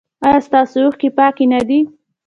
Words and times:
ایا 0.25 0.39
ستاسو 0.47 0.77
اوښکې 0.85 1.09
پاکې 1.17 1.45
نه 1.53 1.59
دي؟ 1.67 1.79